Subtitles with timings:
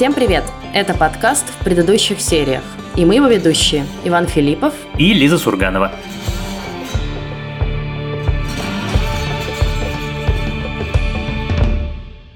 [0.00, 0.44] Всем привет!
[0.72, 2.62] Это подкаст в предыдущих сериях.
[2.96, 5.92] И мы его ведущие Иван Филиппов и Лиза Сурганова.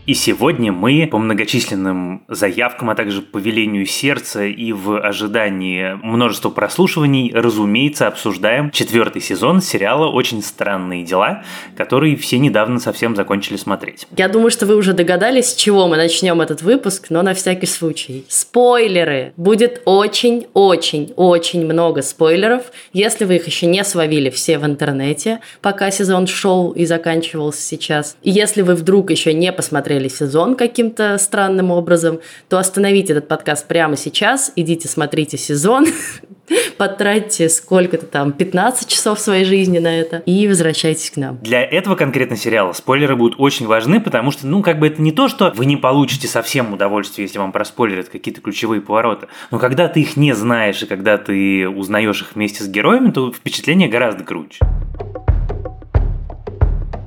[0.06, 6.50] И сегодня мы по многочисленным заявкам, а также по велению сердца и в ожидании множества
[6.50, 11.42] прослушиваний, разумеется, обсуждаем четвертый сезон сериала «Очень странные дела»,
[11.74, 14.06] который все недавно совсем закончили смотреть.
[14.14, 17.66] Я думаю, что вы уже догадались, с чего мы начнем этот выпуск, но на всякий
[17.66, 18.26] случай.
[18.28, 19.32] Спойлеры!
[19.38, 22.64] Будет очень-очень-очень много спойлеров.
[22.92, 28.18] Если вы их еще не словили все в интернете, пока сезон шел и заканчивался сейчас,
[28.22, 33.28] и если вы вдруг еще не посмотрели посмотрели сезон каким-то странным образом, то остановите этот
[33.28, 35.86] подкаст прямо сейчас, идите смотрите сезон,
[36.78, 41.38] потратьте сколько-то там, 15 часов своей жизни на это и возвращайтесь к нам.
[41.42, 45.12] Для этого конкретно сериала спойлеры будут очень важны, потому что, ну, как бы это не
[45.12, 49.86] то, что вы не получите совсем удовольствие, если вам проспойлерят какие-то ключевые повороты, но когда
[49.86, 54.24] ты их не знаешь и когда ты узнаешь их вместе с героями, то впечатление гораздо
[54.24, 54.58] круче.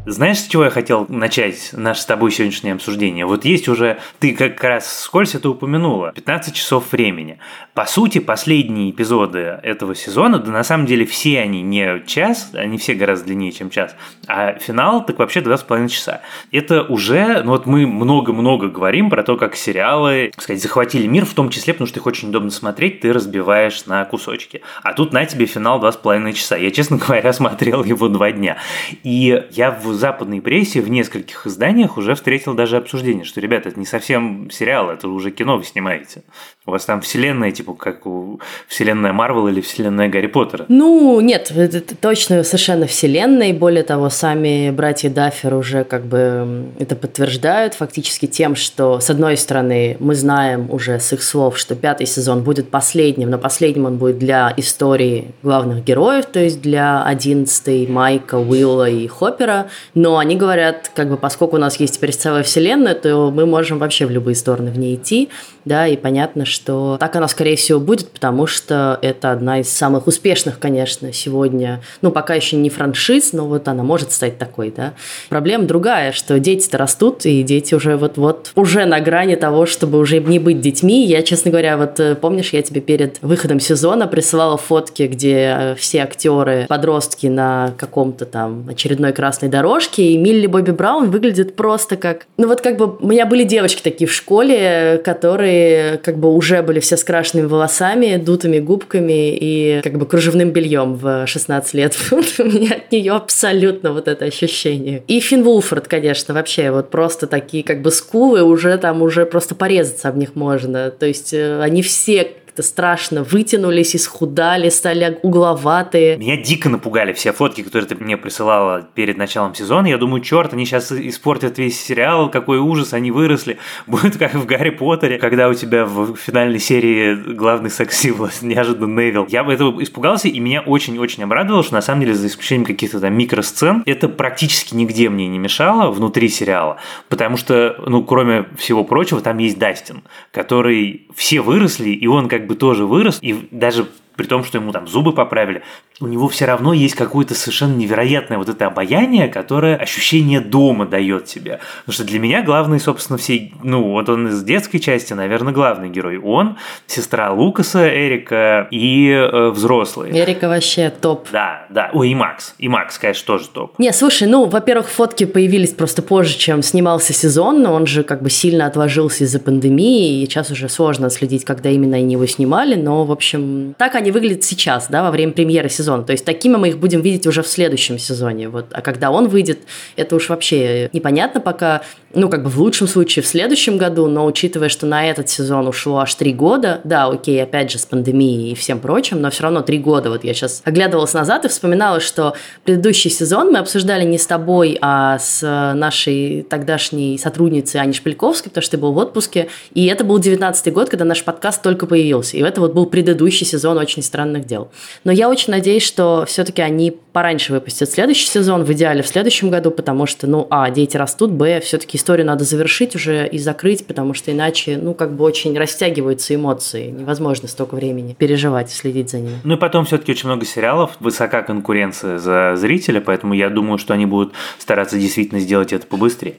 [0.09, 3.25] Знаешь, с чего я хотел начать наше с тобой сегодняшнее обсуждение?
[3.25, 7.39] Вот есть уже, ты как раз скользь это упомянула, 15 часов времени.
[7.73, 12.77] По сути, последние эпизоды этого сезона, да на самом деле все они не час, они
[12.77, 13.97] все гораздо длиннее, чем час,
[14.27, 16.21] а финал так вообще два с половиной часа.
[16.53, 21.25] Это уже, ну вот мы много-много говорим про то, как сериалы, так сказать, захватили мир,
[21.25, 24.61] в том числе, потому что их очень удобно смотреть, ты разбиваешь на кусочки.
[24.83, 26.55] А тут на тебе финал два с половиной часа.
[26.55, 28.55] Я, честно говоря, смотрел его два дня.
[29.03, 33.79] И я в западной прессе в нескольких изданиях уже встретил даже обсуждение, что, ребята, это
[33.79, 36.23] не совсем сериал, это уже кино вы снимаете.
[36.67, 40.65] У вас там вселенная, типа, как у вселенная Марвел или вселенная Гарри Поттера.
[40.67, 46.65] Ну, нет, это точно совершенно вселенная, и более того, сами братья Даффер уже как бы
[46.77, 51.73] это подтверждают фактически тем, что, с одной стороны, мы знаем уже с их слов, что
[51.73, 57.01] пятый сезон будет последним, но последним он будет для истории главных героев, то есть для
[57.01, 62.11] одиннадцатой Майка, Уилла и Хоппера, но они говорят, как бы, поскольку у нас есть теперь
[62.11, 65.29] целая вселенная, то мы можем вообще в любые стороны в ней идти,
[65.67, 70.07] да, и понятно, что так оно, скорее всего, будет, потому что это одна из самых
[70.07, 74.93] успешных, конечно, сегодня, ну, пока еще не франшиз, но вот она может стать такой, да.
[75.29, 80.19] Проблема другая, что дети-то растут, и дети уже вот-вот уже на грани того, чтобы уже
[80.19, 81.05] не быть детьми.
[81.05, 85.75] Я, честно говоря, вот э, помнишь, я тебе перед выходом сезона присылала фотки, где э,
[85.75, 91.97] все актеры, подростки на каком-то там очередной красной дорожке, и Милли Бобби Браун выглядит просто
[91.97, 92.25] как...
[92.37, 95.56] Ну вот как бы у меня были девочки такие в школе, которые
[96.03, 100.95] как бы уже были все с крашенными волосами, дутыми губками и как бы кружевным бельем
[100.95, 101.95] в 16 лет.
[102.11, 105.03] у меня от нее абсолютно вот это ощущение.
[105.07, 109.55] И Финн Вулфорд, конечно, вообще вот просто такие как бы скулы, уже там уже просто
[109.55, 110.91] порезаться об них можно.
[110.91, 116.17] То есть э, они все как-то страшно вытянулись, исхудали, стали угловатые.
[116.17, 119.85] Меня дико напугали все фотки, которые ты мне присылала перед началом сезона.
[119.87, 123.59] Я думаю, черт, они сейчас испортят весь сериал, какой ужас, они выросли.
[123.87, 129.27] Будет как в Гарри Поттере, когда у тебя в финальной серии главный секс-символ неожиданно Невил.
[129.29, 132.99] Я бы этого испугался, и меня очень-очень обрадовало, что на самом деле, за исключением каких-то
[132.99, 136.77] там микросцен, это практически нигде мне не мешало внутри сериала,
[137.09, 140.01] потому что, ну, кроме всего прочего, там есть Дастин,
[140.31, 144.71] который все выросли, и он как бы тоже вырос, и даже при том, что ему
[144.71, 145.61] там зубы поправили,
[146.01, 151.25] у него все равно есть какое-то совершенно невероятное вот это обаяние, которое ощущение дома дает
[151.25, 151.59] тебе.
[151.85, 155.89] Потому что для меня главный, собственно, всей, ну, вот он из детской части, наверное, главный
[155.89, 156.17] герой.
[156.17, 156.57] Он,
[156.87, 160.17] сестра Лукаса, Эрика и э, взрослые.
[160.19, 161.27] Эрика вообще топ.
[161.31, 161.91] Да, да.
[161.93, 162.55] Ой, и Макс.
[162.57, 163.77] И Макс, конечно, тоже топ.
[163.77, 168.23] Не, слушай, ну, во-первых, фотки появились просто позже, чем снимался сезон, но он же как
[168.23, 172.75] бы сильно отложился из-за пандемии, и сейчас уже сложно следить, когда именно они его снимали,
[172.75, 176.05] но, в общем, так они выглядят сейчас, да, во время премьеры сезона сезон.
[176.05, 178.49] То есть такими мы их будем видеть уже в следующем сезоне.
[178.49, 178.65] Вот.
[178.71, 179.59] А когда он выйдет,
[179.95, 181.81] это уж вообще непонятно пока.
[182.13, 185.67] Ну, как бы в лучшем случае в следующем году, но учитывая, что на этот сезон
[185.67, 189.43] ушло аж три года, да, окей, опять же, с пандемией и всем прочим, но все
[189.43, 190.09] равно три года.
[190.09, 192.33] Вот я сейчас оглядывалась назад и вспоминала, что
[192.63, 195.41] предыдущий сезон мы обсуждали не с тобой, а с
[195.75, 200.73] нашей тогдашней сотрудницей Аней Шпильковской, потому что ты был в отпуске, и это был девятнадцатый
[200.73, 202.37] год, когда наш подкаст только появился.
[202.37, 204.69] И это вот был предыдущий сезон «Очень странных дел».
[205.03, 209.49] Но я очень надеюсь, что все-таки они пораньше выпустят следующий сезон, в идеале в следующем
[209.49, 213.87] году, потому что, ну, а, дети растут, б, все-таки историю надо завершить уже и закрыть,
[213.87, 219.09] потому что иначе, ну, как бы очень растягиваются эмоции, невозможно столько времени переживать и следить
[219.09, 219.39] за ними.
[219.43, 223.93] Ну и потом все-таки очень много сериалов, высока конкуренция за зрителя, поэтому я думаю, что
[223.93, 226.35] они будут стараться действительно сделать это побыстрее.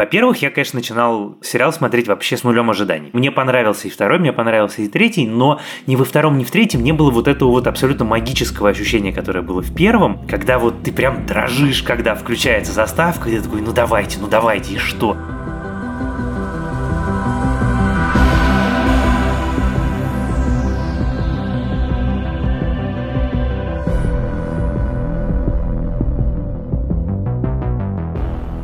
[0.00, 3.10] Во-первых, я, конечно, начинал сериал смотреть вообще с нулем ожиданий.
[3.12, 6.82] Мне понравился и второй, мне понравился и третий, но ни во втором, ни в третьем
[6.82, 10.90] не было вот этого вот абсолютно магического ощущения, которое было в первом, когда вот ты
[10.90, 15.18] прям дрожишь, когда включается заставка, и ты такой, ну давайте, ну давайте, и что?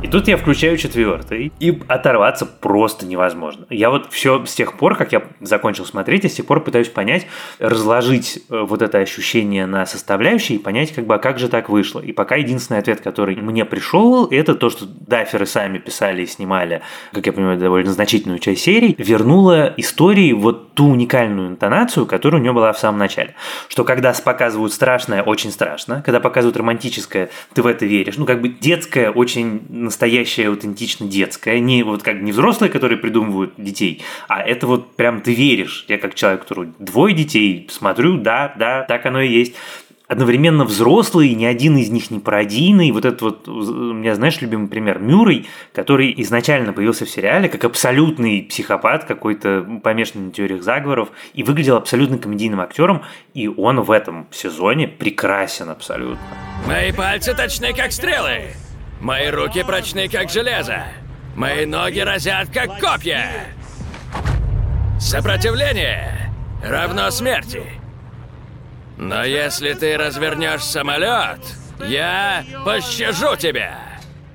[0.06, 3.66] И тут я включаю четвертый, и оторваться просто невозможно.
[3.70, 6.88] Я вот все с тех пор, как я закончил смотреть, я с тех пор пытаюсь
[6.88, 7.26] понять,
[7.58, 11.68] разложить э, вот это ощущение на составляющие и понять, как бы, а как же так
[11.68, 11.98] вышло.
[11.98, 16.82] И пока единственный ответ, который мне пришел, это то, что даферы сами писали и снимали,
[17.12, 22.42] как я понимаю, довольно значительную часть серий, вернула истории вот ту уникальную интонацию, которая у
[22.44, 23.34] нее была в самом начале.
[23.66, 28.18] Что когда показывают страшное, очень страшно, когда показывают романтическое, ты в это веришь.
[28.18, 29.62] Ну, как бы детское, очень
[29.96, 35.22] настоящее, аутентично детское, не вот как не взрослые, которые придумывают детей, а это вот прям
[35.22, 35.86] ты веришь.
[35.88, 39.54] Я как человек, который двое детей, смотрю, да, да, так оно и есть
[40.06, 42.92] одновременно взрослые, ни один из них не пародийный.
[42.92, 47.64] Вот этот вот, у меня, знаешь, любимый пример, Мюррей, который изначально появился в сериале как
[47.64, 53.02] абсолютный психопат, какой-то помешанный на теориях заговоров, и выглядел абсолютно комедийным актером,
[53.34, 56.20] и он в этом сезоне прекрасен абсолютно.
[56.68, 58.42] Мои пальцы точны, как стрелы.
[59.06, 60.82] Мои руки прочны, как железо.
[61.36, 63.46] Мои ноги разят, как копья.
[64.98, 67.62] Сопротивление равно смерти.
[68.96, 71.38] Но если ты развернешь самолет,
[71.86, 73.78] я пощажу тебя.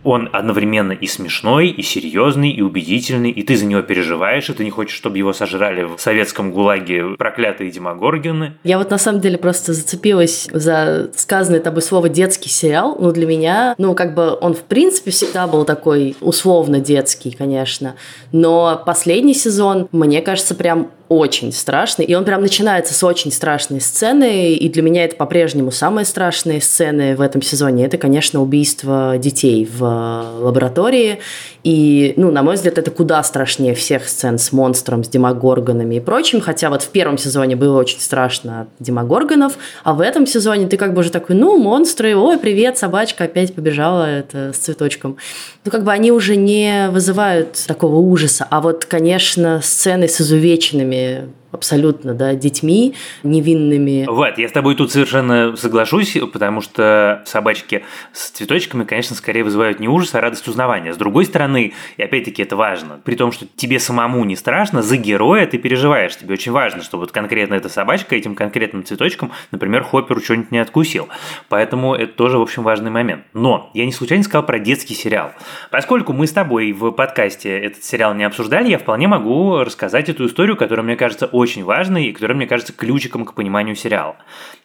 [0.04, 4.64] Он одновременно и смешной, и серьезный, и убедительный, и ты за него переживаешь, и ты
[4.64, 8.54] не хочешь, чтобы его сожрали в советском гулаге проклятые демогоргины.
[8.64, 12.98] Я вот на самом деле просто зацепилась за сказанное тобой слово «детский сериал».
[13.00, 17.96] Ну, для меня, ну, как бы он в принципе всегда был такой условно детский, конечно.
[18.32, 22.06] Но последний сезон, мне кажется, прям очень страшный.
[22.06, 24.54] И он прям начинается с очень страшной сцены.
[24.54, 27.86] И для меня это по-прежнему самые страшные сцены в этом сезоне.
[27.86, 31.20] Это, конечно, убийство детей в э, лаборатории.
[31.66, 36.00] И, ну, на мой взгляд, это куда страшнее всех сцен с монстром, с демогоргонами и
[36.00, 36.40] прочим.
[36.40, 40.78] Хотя вот в первом сезоне было очень страшно от демогоргонов, а в этом сезоне ты
[40.78, 45.18] как бы уже такой, ну, монстры, ой, привет, собачка опять побежала это, с цветочком.
[45.66, 48.48] Ну, как бы они уже не вызывают такого ужаса.
[48.50, 51.41] А вот, конечно, сцены с изувеченными Yeah.
[51.52, 54.06] Абсолютно, да, детьми невинными.
[54.08, 57.84] Вот, я с тобой тут совершенно соглашусь, потому что собачки
[58.14, 60.94] с цветочками, конечно, скорее вызывают не ужас, а радость узнавания.
[60.94, 64.98] С другой стороны, и опять-таки это важно, при том, что тебе самому не страшно, за
[64.98, 66.16] героя ты переживаешь.
[66.16, 70.60] Тебе очень важно, чтобы вот конкретно эта собачка этим конкретным цветочком, например, Хопперу что-нибудь не
[70.60, 71.10] откусил.
[71.50, 73.24] Поэтому это тоже, в общем, важный момент.
[73.34, 75.32] Но я не случайно сказал про детский сериал.
[75.70, 80.26] Поскольку мы с тобой в подкасте этот сериал не обсуждали, я вполне могу рассказать эту
[80.28, 84.16] историю, которая, мне кажется, очень важной и которая, мне кажется, ключиком к пониманию сериала.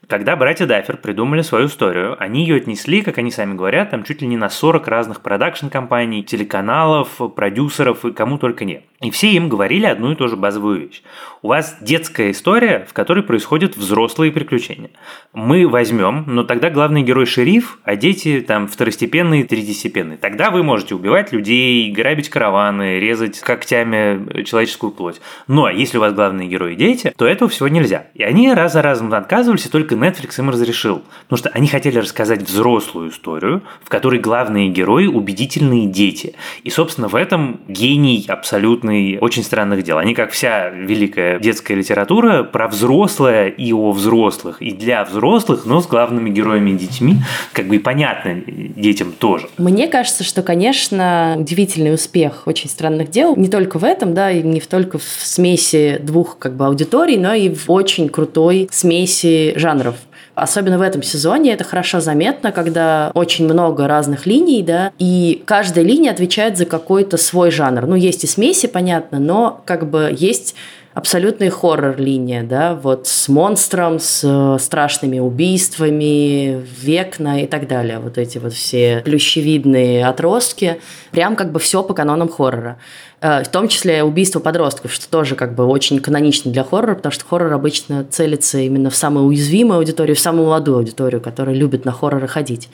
[0.08, 4.23] Когда братья Даффер придумали свою историю, они ее отнесли, как они сами говорят, там чуть
[4.23, 8.84] ли не на 40 разных продакшн-компаний, телеканалов, продюсеров и кому только нет.
[9.00, 11.02] И все им говорили одну и ту же базовую вещь.
[11.42, 14.90] У вас детская история, в которой происходят взрослые приключения.
[15.35, 20.16] Мы возьмем, но тогда главный герой шериф, а дети там второстепенные, третьестепенные.
[20.16, 25.21] Тогда вы можете убивать людей, грабить караваны, резать когтями человеческую плоть.
[25.47, 28.06] Но если у вас главные герои дети, то этого всего нельзя.
[28.14, 31.02] И они раз за разом отказывались, и только Netflix им разрешил.
[31.25, 36.35] Потому что они хотели рассказать взрослую историю, в которой главные герои убедительные дети.
[36.64, 39.99] И, собственно, в этом гений абсолютный очень странных дел.
[39.99, 45.80] Они, как вся великая детская литература, про взрослое и о взрослых, и для взрослых, но
[45.80, 47.16] с главными героями и детьми,
[47.52, 49.49] как бы и понятно детям тоже.
[49.58, 54.42] Мне кажется, что, конечно, удивительный успех очень странных дел не только в этом, да, и
[54.42, 59.97] не только в смеси двух как бы аудиторий, но и в очень крутой смеси жанров.
[60.35, 65.83] Особенно в этом сезоне это хорошо заметно, когда очень много разных линий, да, и каждая
[65.83, 67.87] линия отвечает за какой-то свой жанр.
[67.87, 70.55] Ну, есть и смеси, понятно, но как бы есть
[70.97, 77.99] абсолютный хоррор-линия, да, вот с монстром, с э, страшными убийствами, векна и так далее.
[77.99, 80.81] Вот эти вот все плющевидные отростки.
[81.11, 82.79] Прям как бы все по канонам хоррора.
[83.21, 87.12] Э, в том числе убийство подростков, что тоже как бы очень канонично для хоррора, потому
[87.12, 91.85] что хоррор обычно целится именно в самую уязвимую аудиторию, в самую молодую аудиторию, которая любит
[91.85, 92.71] на хорроры ходить.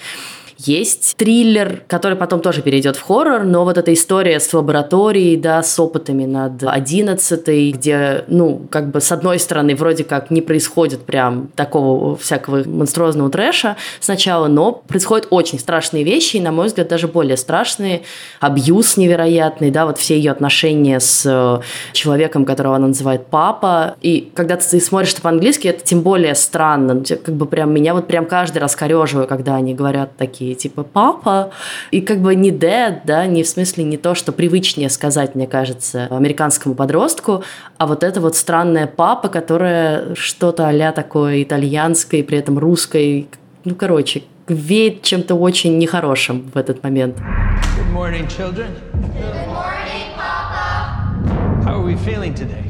[0.65, 5.63] Есть триллер, который потом тоже перейдет в хоррор, но вот эта история с лабораторией, да,
[5.63, 11.01] с опытами над одиннадцатой, где, ну, как бы с одной стороны вроде как не происходит
[11.01, 16.89] прям такого всякого монструозного трэша сначала, но происходят очень страшные вещи, и, на мой взгляд,
[16.89, 18.03] даже более страшные.
[18.41, 21.61] Абьюз невероятный, да, вот все ее отношения с э,
[21.93, 23.97] человеком, которого она называет папа.
[24.01, 27.03] И когда ты смотришь это по-английски, это тем более странно.
[27.05, 31.51] Как бы прям меня вот прям каждый раз кореживаю, когда они говорят такие, типа, папа.
[31.91, 35.47] И как бы не dad, да, не в смысле не то, что привычнее сказать, мне
[35.47, 37.43] кажется, американскому подростку,
[37.79, 43.27] а вот это вот странная папа, которая что-то а такое итальянское, и при этом русское.
[43.65, 47.17] Ну, короче, веет чем-то очень нехорошим в этот момент.
[47.17, 48.69] Good morning, children.
[49.15, 51.65] Good morning, Papa.
[51.65, 52.65] How are we feeling today?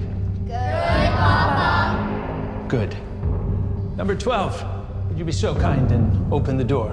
[0.47, 1.97] Good, Papa.
[2.69, 2.95] Good.
[3.97, 4.65] Number 12,
[5.09, 6.93] would you be so kind and open the door?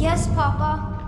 [0.00, 0.98] Yes, Papa.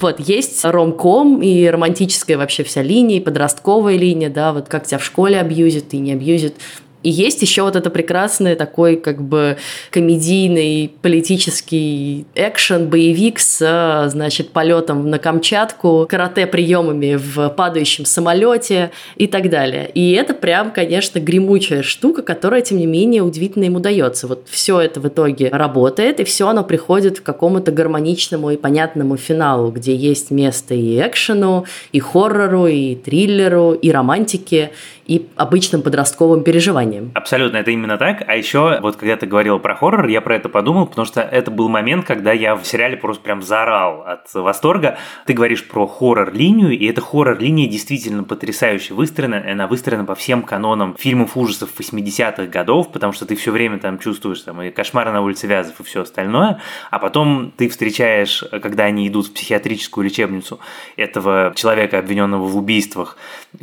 [0.00, 4.98] Вот, есть ромком и романтическая вообще вся линия, и подростковая линия, да, вот как тебя
[4.98, 6.56] в школе абьюзит и не абьюзит.
[7.04, 9.58] И есть еще вот это прекрасный такой как бы
[9.90, 19.50] комедийный политический экшен, боевик с, значит, полетом на Камчатку, карате-приемами в падающем самолете и так
[19.50, 19.90] далее.
[19.94, 24.26] И это прям, конечно, гремучая штука, которая, тем не менее, удивительно им удается.
[24.26, 29.18] Вот все это в итоге работает, и все оно приходит к какому-то гармоничному и понятному
[29.18, 34.70] финалу, где есть место и экшену, и хоррору, и триллеру, и романтике,
[35.06, 37.10] и обычным подростковым переживаниям.
[37.14, 38.22] Абсолютно, это именно так.
[38.26, 41.50] А еще, вот когда ты говорил про хоррор, я про это подумал, потому что это
[41.50, 44.98] был момент, когда я в сериале просто прям заорал от восторга.
[45.26, 49.44] Ты говоришь про хоррор-линию, и эта хоррор-линия действительно потрясающе выстроена.
[49.46, 53.98] Она выстроена по всем канонам фильмов ужасов 80-х годов, потому что ты все время там
[53.98, 58.84] чувствуешь там и кошмар на улице Вязов и все остальное, а потом ты встречаешь, когда
[58.84, 60.60] они идут в психиатрическую лечебницу
[60.96, 63.16] этого человека, обвиненного в убийствах,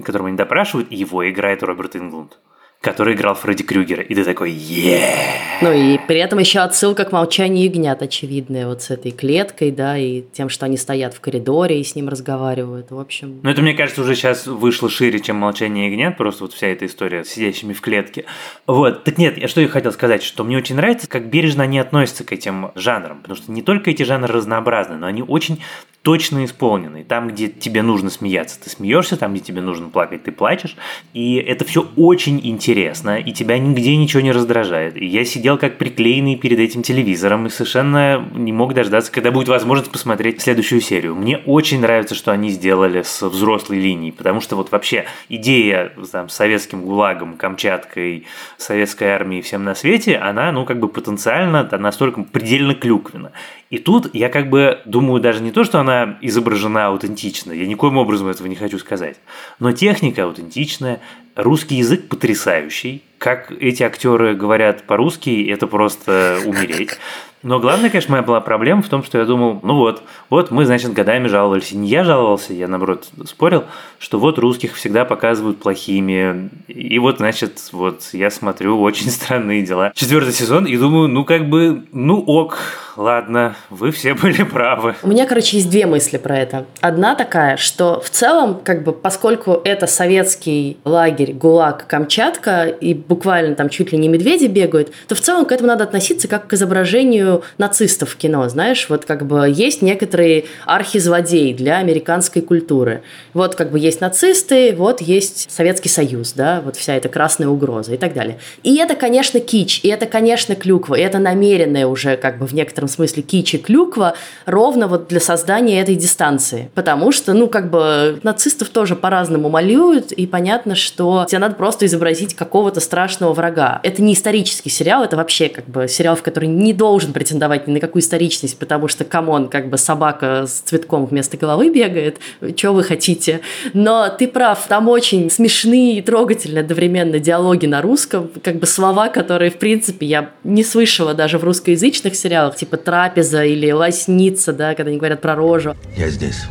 [0.03, 0.95] которого они допрашивают, и
[1.31, 2.38] играет Роберт Инглунд
[2.81, 5.15] который играл Фредди Крюгера, и ты такой «Еее!»
[5.61, 9.95] Ну и при этом еще отсылка к «Молчанию ягнят» очевидная, вот с этой клеткой, да,
[9.95, 13.39] и тем, что они стоят в коридоре и с ним разговаривают, в общем.
[13.43, 16.88] Ну это, мне кажется, уже сейчас вышло шире, чем «Молчание ягнят», просто вот вся эта
[16.88, 18.25] история с сидящими в клетке.
[18.65, 21.77] Вот, так нет, я что я хотел сказать, что мне очень нравится, как бережно они
[21.77, 25.61] относятся к этим жанрам, потому что не только эти жанры разнообразны, но они очень
[26.01, 27.03] точно исполненный.
[27.03, 30.75] Там, где тебе нужно смеяться, ты смеешься, там, где тебе нужно плакать, ты плачешь.
[31.13, 34.98] И это все очень интересно, и тебя нигде ничего не раздражает.
[34.98, 39.48] И я сидел как приклеенный перед этим телевизором и совершенно не мог дождаться, когда будет
[39.48, 41.15] возможность посмотреть следующую серию.
[41.15, 46.29] Мне очень нравится, что они сделали с взрослой линией, потому что вот вообще идея там,
[46.29, 48.25] с советским ГУЛАГом, Камчаткой,
[48.58, 53.31] советской армией всем на свете, она, ну, как бы потенциально настолько предельно клюквена.
[53.72, 57.98] И тут я как бы думаю даже не то, что она изображена аутентично, я никоим
[57.98, 59.18] образом этого не хочу сказать,
[59.60, 61.00] но техника аутентичная,
[61.36, 66.98] русский язык потрясающий, как эти актеры говорят по-русски, это просто умереть.
[67.44, 70.66] Но главная, конечно, моя была проблема в том, что я думал, ну вот, вот мы,
[70.66, 71.72] значит, годами жаловались.
[71.72, 73.63] И не я жаловался, я, наоборот, спорил,
[73.98, 76.50] что вот русских всегда показывают плохими.
[76.68, 79.92] И вот, значит, вот я смотрю очень странные дела.
[79.96, 82.60] Четвертый сезон и думаю, ну как бы, ну ок,
[82.98, 84.95] ладно, вы все были правы.
[85.03, 86.65] У меня, короче, есть две мысли про это.
[86.81, 93.55] Одна такая, что в целом, как бы, поскольку это советский лагерь, ГУЛАГ, Камчатка, и буквально
[93.55, 96.53] там чуть ли не медведи бегают, то в целом к этому надо относиться как к
[96.53, 103.03] изображению нацистов в кино, знаешь, вот как бы есть некоторые архизлодеи для американской культуры.
[103.33, 107.93] Вот как бы есть нацисты, вот есть Советский Союз, да, вот вся эта красная угроза
[107.93, 108.39] и так далее.
[108.63, 112.53] И это, конечно, кич, и это, конечно, клюква, и это намеренное уже как бы в
[112.53, 116.69] некотором смысле кич и клюква ровно вот для создания этой дистанции.
[116.75, 121.85] Потому что, ну, как бы нацистов тоже по-разному малюют, и понятно, что тебе надо просто
[121.85, 123.79] изобразить какого-то страшного врага.
[123.83, 127.73] Это не исторический сериал, это вообще как бы сериал, в который не должен претендовать ни
[127.73, 132.19] на какую историчность, потому что, come on, как бы собака с цветком вместо головы бегает,
[132.55, 133.41] что вы хотите.
[133.73, 139.09] Но ты прав, там очень смешные и трогательные одновременно диалоги на русском, как бы слова,
[139.09, 144.75] которые, в принципе, я не слышала даже в русскоязычных сериалах, типа трапеза или лосница, да,
[144.75, 145.75] когда они говорят про рожу.
[145.96, 146.46] Я здесь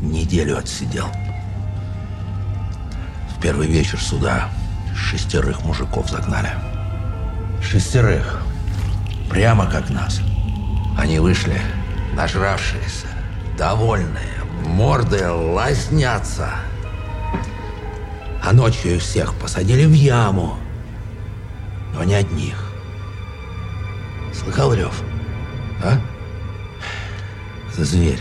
[0.00, 1.06] неделю отсидел.
[3.36, 4.50] В первый вечер суда
[4.94, 6.50] шестерых мужиков загнали.
[7.62, 8.42] Шестерых.
[9.30, 10.20] Прямо как нас.
[10.98, 11.60] Они вышли,
[12.14, 13.06] нажравшиеся,
[13.56, 16.50] довольные, морды лоснятся.
[18.42, 20.58] А ночью их всех посадили в яму.
[21.94, 22.69] Но не одних.
[24.42, 25.02] Слыхал рев?
[25.84, 26.00] А?
[27.76, 28.20] Зверь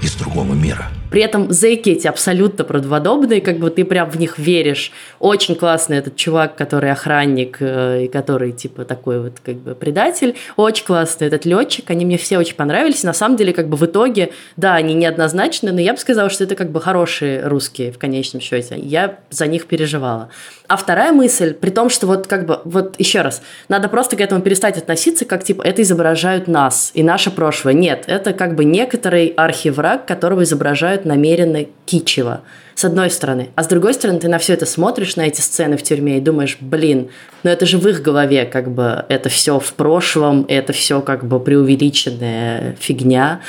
[0.00, 0.88] из другого мира.
[1.10, 4.92] При этом зэки эти абсолютно правдоподобные, как бы ты прям в них веришь.
[5.20, 10.34] Очень классный этот чувак, который охранник э, и который типа такой вот как бы предатель.
[10.56, 13.04] Очень классный этот летчик, они мне все очень понравились.
[13.04, 16.44] На самом деле как бы в итоге, да, они неоднозначны, но я бы сказала, что
[16.44, 18.74] это как бы хорошие русские в конечном счете.
[18.76, 20.30] Я за них переживала.
[20.68, 24.20] А вторая мысль, при том, что вот как бы, вот еще раз, надо просто к
[24.20, 27.74] этому перестать относиться, как типа это изображают нас и наше прошлое.
[27.74, 32.42] Нет, это как бы некоторый архивраг, которого изображают намеренно кичево,
[32.74, 33.50] с одной стороны.
[33.54, 36.20] А с другой стороны, ты на все это смотришь, на эти сцены в тюрьме и
[36.20, 37.10] думаешь, блин,
[37.42, 41.26] ну это же в их голове как бы это все в прошлом, это все как
[41.26, 43.40] бы преувеличенная фигня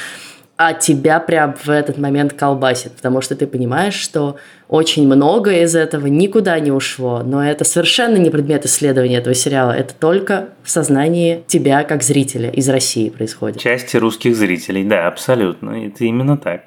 [0.57, 4.37] а тебя прям в этот момент колбасит, потому что ты понимаешь, что
[4.69, 9.71] очень многое из этого никуда не ушло, но это совершенно не предмет исследования этого сериала,
[9.71, 13.59] это только в сознании тебя как зрителя из России происходит.
[13.59, 16.63] Части русских зрителей, да, абсолютно, это именно так.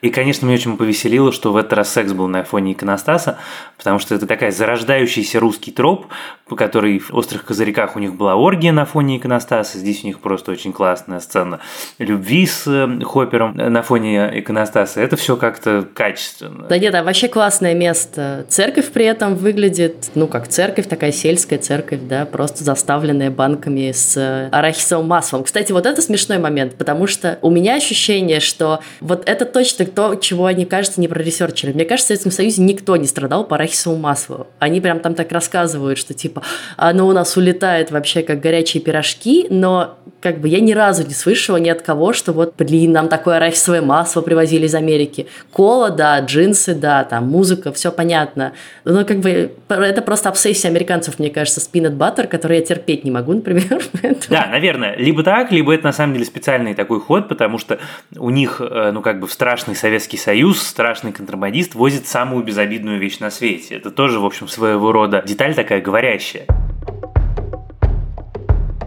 [0.00, 3.38] И, конечно, меня очень повеселило, что в этот раз секс был на фоне иконостаса,
[3.76, 6.06] потому что это такая зарождающийся русский троп,
[6.46, 10.20] по который в «Острых козырьках» у них была оргия на фоне иконостаса, здесь у них
[10.20, 11.60] просто очень классная сцена
[11.98, 15.00] любви с э, Хоппером на фоне иконостаса.
[15.00, 16.66] Это все как-то качественно.
[16.68, 18.46] Да нет, а вообще классное место.
[18.48, 24.16] Церковь при этом выглядит, ну, как церковь, такая сельская церковь, да, просто заставленная банками с
[24.16, 25.44] э, арахисовым маслом.
[25.44, 30.16] Кстати, вот это смешной момент, потому что у меня ощущение, что вот это точно то,
[30.16, 31.72] чего они, кажется, не проресерчили.
[31.72, 34.48] Мне кажется, в Советском Союзе никто не страдал по арахисовому маслу.
[34.58, 36.42] Они прям там так рассказывают, что типа
[36.76, 41.14] оно у нас улетает вообще как горячие пирожки, но как бы я ни разу не
[41.14, 45.28] слышала ни от кого, что вот, блин, нам такое арахисовое масло привозили из Америки.
[45.52, 48.52] Кола, да, джинсы, да, там музыка, все понятно.
[48.84, 53.04] Но как бы это просто обсессия американцев, мне кажется, с peanut butter, который я терпеть
[53.04, 53.82] не могу, например.
[54.28, 57.78] Да, наверное, либо так, либо это на самом деле специальный такой ход, потому что
[58.16, 62.98] у них, э, ну как бы в страшный Советский Союз, страшный контрабандист возит самую безобидную
[62.98, 63.76] вещь на свете.
[63.76, 66.46] Это тоже, в общем, своего рода деталь такая говорящая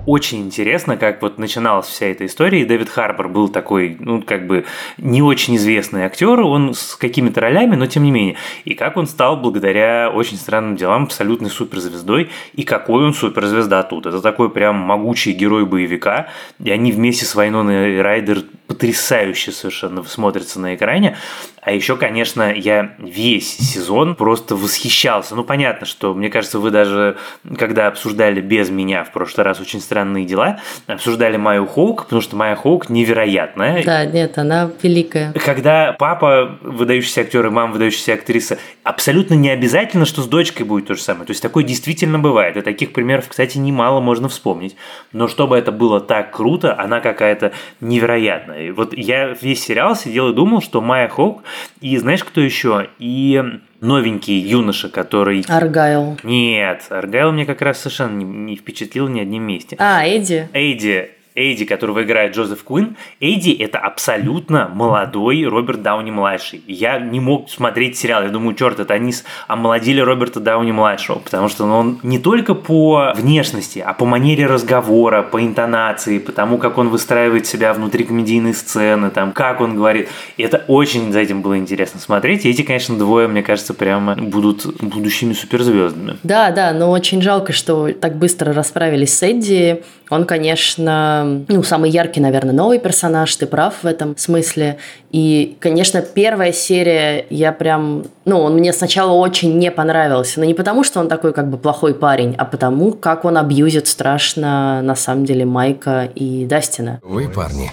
[0.06, 2.62] очень интересно, как вот начиналась вся эта история.
[2.62, 4.66] И Дэвид Харбор был такой, ну, как бы
[4.98, 8.36] не очень известный актер, он с какими-то ролями, но тем не менее.
[8.66, 14.06] И как он стал благодаря очень странным делам абсолютной суперзвездой, и какой он суперзвезда тут.
[14.06, 16.28] Это такой прям могучий герой боевика,
[16.64, 21.18] и они вместе с Вайноной Райдер потрясающе совершенно смотрятся на экране.
[21.62, 25.36] А еще, конечно, я весь сезон просто восхищался.
[25.36, 27.18] Ну, понятно, что, мне кажется, вы даже,
[27.58, 32.38] когда обсуждали без меня в прошлый раз очень странные дела, обсуждали Майю Хоук, потому что
[32.38, 33.84] Майя Хоук невероятная.
[33.84, 35.34] Да, нет, она великая.
[35.34, 40.88] Когда папа выдающийся актер и мама выдающаяся актриса, абсолютно не обязательно, что с дочкой будет
[40.88, 41.26] то же самое.
[41.26, 42.56] То есть такое действительно бывает.
[42.56, 44.78] И таких примеров, кстати, немало можно вспомнить.
[45.12, 48.61] Но чтобы это было так круто, она какая-то невероятная.
[48.62, 51.44] И вот я весь сериал сидел и думал, что Майя Хоук
[51.80, 52.90] и знаешь, кто еще?
[53.00, 53.42] И
[53.80, 55.44] новенький юноша, который...
[55.48, 56.18] Аргайл.
[56.24, 59.76] Нет, Аргайл мне как раз совершенно не, не впечатлил ни одним месте.
[59.80, 60.48] А, Эдди.
[60.54, 61.12] Эдди.
[61.36, 66.62] Эйди, которого играет Джозеф Куин, Эйди это абсолютно молодой Роберт Дауни-младший.
[66.68, 69.14] Я не мог смотреть сериал, я думаю, черт, это они
[69.48, 75.24] омолодили Роберта Дауни-младшего, потому что ну, он не только по внешности, а по манере разговора,
[75.24, 80.10] по интонации, по тому, как он выстраивает себя внутри комедийной сцены, там, как он говорит.
[80.38, 82.46] Это очень за этим было интересно смотреть.
[82.46, 86.18] И эти, конечно, двое, мне кажется, прямо будут будущими суперзвездами.
[86.24, 89.84] Да, да, но очень жалко, что так быстро расправились с Эдди.
[90.10, 94.78] Он, конечно, ну, самый яркий, наверное, новый персонаж, ты прав в этом смысле.
[95.12, 100.40] И, конечно, первая серия, я прям, ну, он мне сначала очень не понравился.
[100.40, 103.88] Но не потому, что он такой как бы плохой парень, а потому, как он абьюзит
[103.88, 107.00] страшно, на самом деле, Майка и Дастина.
[107.04, 107.72] Вы, парни,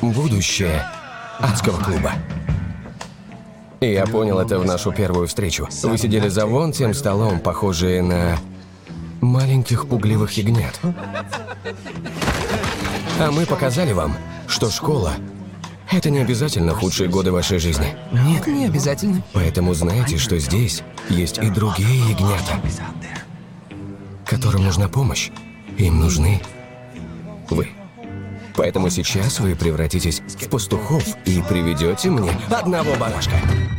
[0.00, 0.82] будущее
[1.38, 2.12] адского клуба.
[3.80, 5.68] И я понял это в нашу первую встречу.
[5.82, 8.38] Вы сидели за вон тем столом, похожие на
[9.20, 10.78] маленьких пугливых ягнят.
[13.18, 14.14] А мы показали вам,
[14.46, 15.14] что школа–
[15.90, 17.96] это не обязательно худшие годы вашей жизни.
[18.12, 19.22] Нет, не обязательно.
[19.32, 22.60] Поэтому знаете, что здесь есть и другие ягнята,
[24.26, 25.30] которым нужна помощь.
[25.78, 26.42] Им нужны
[27.48, 27.70] вы.
[28.56, 33.34] Поэтому сейчас вы превратитесь в пастухов и приведете мне одного барашка.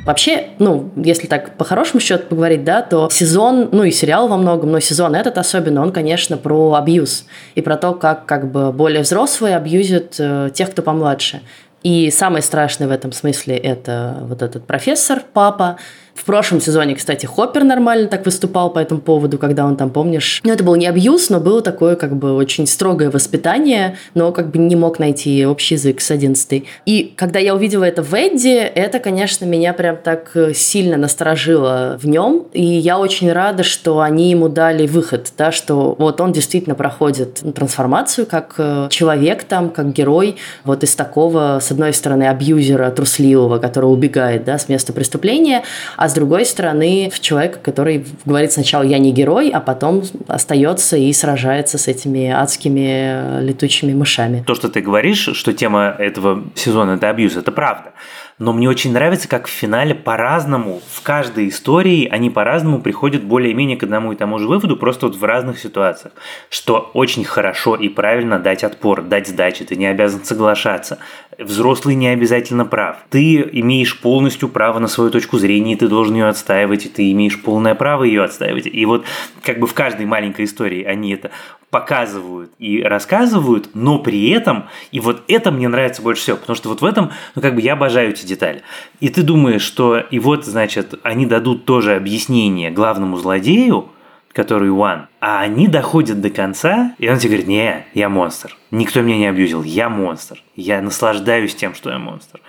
[0.06, 4.38] Вообще, ну, если так по хорошему счету поговорить, да, то сезон, ну и сериал во
[4.38, 8.72] многом, но сезон этот особенно, он, конечно, про абьюз и про то, как как бы
[8.72, 11.42] более взрослые абьюзят э, тех, кто помладше.
[11.84, 15.78] И самое страшное в этом смысле это вот этот профессор, папа,
[16.18, 20.42] В прошлом сезоне, кстати, Хоппер нормально так выступал по этому поводу, когда он там, помнишь,
[20.44, 24.50] ну, это был не абьюз, но было такое, как бы, очень строгое воспитание, но как
[24.50, 28.58] бы не мог найти общий язык с 11 И когда я увидела это в Эдди,
[28.58, 34.00] это, конечно, меня прям так э, сильно насторожило в нем, и я очень рада, что
[34.00, 39.70] они ему дали выход, да, что вот он действительно проходит трансформацию как э, человек там,
[39.70, 44.94] как герой, вот из такого, с одной стороны, абьюзера трусливого, который убегает, да, с места
[44.94, 45.64] преступления,
[45.96, 50.98] а с другой стороны, в человека, который говорит сначала «я не герой», а потом остается
[50.98, 54.44] и сражается с этими адскими э, летучими мышами.
[54.46, 57.94] То, что ты говоришь, что тема этого сезона– это абьюз, это правда
[58.40, 63.78] но мне очень нравится, как в финале по-разному, в каждой истории они по-разному приходят более-менее
[63.78, 66.14] к одному и тому же выводу, просто вот в разных ситуациях.
[66.50, 71.00] Что очень хорошо и правильно дать отпор, дать сдачи, ты не обязан соглашаться.
[71.40, 72.98] Взрослый не обязательно прав.
[73.10, 77.12] Ты имеешь полностью право на свою точку зрения, и ты должен ее отстаивать, и ты
[77.12, 78.66] имеешь полное право ее отстаивать.
[78.66, 79.06] И вот
[79.44, 81.30] как бы в каждой маленькой истории они это
[81.70, 86.70] показывают и рассказывают, но при этом, и вот это мне нравится больше всего, потому что
[86.70, 88.64] вот в этом, ну как бы я обожаю эти детали.
[89.00, 93.90] И ты думаешь, что и вот, значит, они дадут тоже объяснение главному злодею,
[94.32, 98.56] который Уан, а они доходят до конца, и он тебе говорит, не, я монстр.
[98.70, 100.44] Никто меня не абьюзил, я монстр.
[100.56, 102.42] Я наслаждаюсь тем, что я монстр.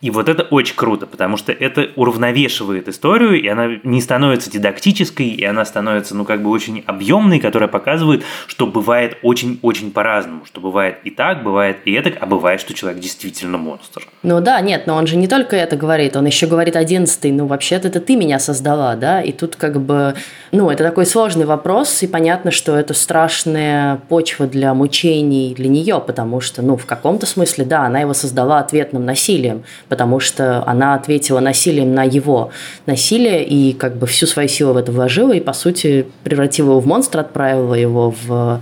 [0.00, 5.26] И вот это очень круто, потому что это уравновешивает историю, и она не становится дидактической,
[5.26, 10.60] и она становится, ну, как бы очень объемной, которая показывает, что бывает очень-очень по-разному, что
[10.60, 14.06] бывает и так, бывает и это, а бывает, что человек действительно монстр.
[14.22, 17.46] Ну да, нет, но он же не только это говорит, он еще говорит одиннадцатый, ну,
[17.46, 20.14] вообще-то это ты меня создала, да, и тут как бы,
[20.52, 26.00] ну, это такой сложный вопрос, и понятно, что это страшная почва для мучений для нее,
[26.00, 30.94] потому что, ну, в каком-то смысле, да, она его создала ответным насилием, потому что она
[30.94, 32.52] ответила насилием на его
[32.86, 36.80] насилие и как бы всю свою силу в это вложила и, по сути, превратила его
[36.80, 38.60] в монстра, отправила его в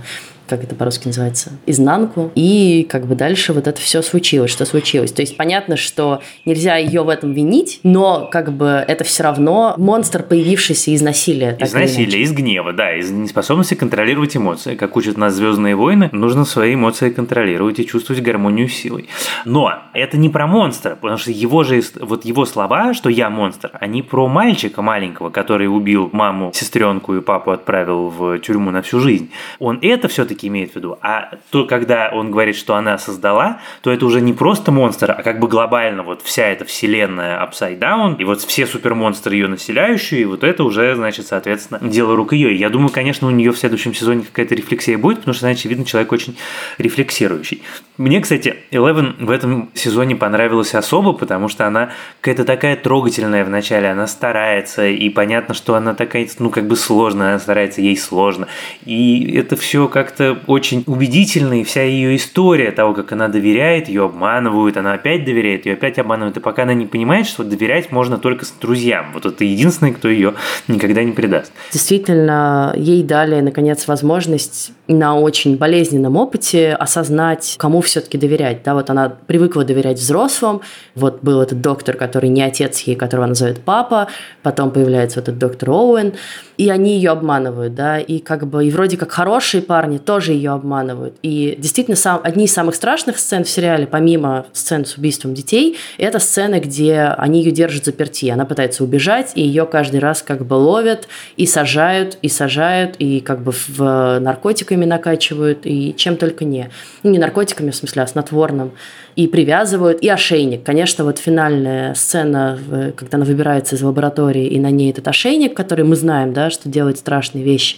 [0.55, 2.31] как это по-русски называется, изнанку.
[2.35, 5.11] И как бы дальше вот это все случилось, что случилось.
[5.11, 9.73] То есть понятно, что нельзя ее в этом винить, но как бы это все равно
[9.77, 11.57] монстр, появившийся из насилия.
[11.59, 14.75] Из насилия, из гнева, да, из неспособности контролировать эмоции.
[14.75, 19.09] Как учат нас Звездные войны, нужно свои эмоции контролировать и чувствовать гармонию силой.
[19.45, 23.71] Но это не про монстра, потому что его же, вот его слова, что я монстр,
[23.73, 28.99] они про мальчика маленького, который убил маму, сестренку и папу отправил в тюрьму на всю
[28.99, 29.31] жизнь.
[29.59, 30.97] Он это все-таки все-таки имеет в виду.
[31.01, 35.23] А то, когда он говорит, что она создала, то это уже не просто монстр, а
[35.23, 40.21] как бы глобально вот вся эта вселенная Upside Down, и вот все супермонстры ее населяющие,
[40.21, 42.55] и вот это уже, значит, соответственно, дело рук ее.
[42.55, 45.85] Я думаю, конечно, у нее в следующем сезоне какая-то рефлексия будет, потому что, значит, видно,
[45.85, 46.35] человек очень
[46.77, 47.61] рефлексирующий.
[47.97, 53.89] Мне, кстати, Eleven в этом сезоне понравилась особо, потому что она какая-то такая трогательная вначале,
[53.89, 58.47] она старается, и понятно, что она такая, ну, как бы сложная, она старается, ей сложно.
[58.85, 64.05] И это все как-то очень убедительно, и вся ее история того, как она доверяет, ее
[64.05, 68.17] обманывают, она опять доверяет, ее опять обманывают, и пока она не понимает, что доверять можно
[68.17, 69.11] только с друзьям.
[69.13, 70.33] Вот это единственный, кто ее
[70.67, 71.51] никогда не предаст.
[71.71, 78.63] Действительно, ей дали, наконец, возможность на очень болезненном опыте осознать, кому все-таки доверять.
[78.63, 80.61] Да, вот она привыкла доверять взрослым.
[80.95, 84.07] Вот был этот доктор, который не отец ей, которого она зовет папа.
[84.41, 86.13] Потом появляется этот доктор Оуэн.
[86.57, 90.51] И они ее обманывают, да, и как бы, и вроде как хорошие парни тоже ее
[90.51, 91.15] обманывают.
[91.23, 95.75] И действительно, сам, одни из самых страшных сцен в сериале, помимо сцен с убийством детей,
[95.97, 98.27] это сцены, где они ее держат заперти.
[98.27, 103.21] Она пытается убежать, и ее каждый раз как бы ловят и сажают, и сажают, и
[103.21, 106.69] как бы в наркотиками накачивают, и чем только не.
[107.01, 108.73] Ну, не наркотиками, в смысле, а снотворным
[109.15, 110.63] и привязывают, и ошейник.
[110.63, 112.59] Конечно, вот финальная сцена,
[112.95, 116.69] когда она выбирается из лаборатории, и на ней этот ошейник, который мы знаем, да, что
[116.69, 117.77] делает страшные вещи.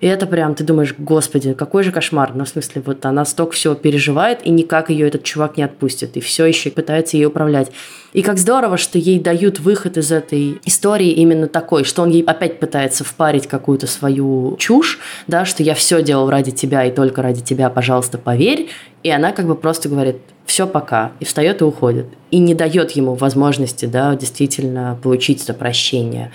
[0.00, 2.32] И это прям, ты думаешь, господи, какой же кошмар.
[2.34, 6.16] Ну, в смысле, вот она столько всего переживает, и никак ее этот чувак не отпустит,
[6.16, 7.70] и все еще пытается ей управлять.
[8.12, 12.22] И как здорово, что ей дают выход из этой истории именно такой, что он ей
[12.22, 17.22] опять пытается впарить какую-то свою чушь, да, что я все делал ради тебя и только
[17.22, 18.68] ради тебя, пожалуйста, поверь.
[19.04, 22.06] И она как бы просто говорит, все пока, и встает и уходит.
[22.30, 26.32] И не дает ему возможности, да, действительно получить это прощение.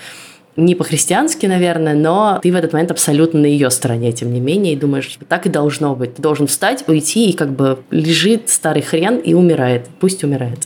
[0.55, 4.73] Не по-христиански, наверное, но ты в этот момент абсолютно на ее стороне, тем не менее,
[4.73, 6.15] и думаешь, так и должно быть.
[6.15, 9.87] Ты должен встать, уйти, и как бы лежит старый хрен и умирает.
[9.99, 10.59] Пусть умирает.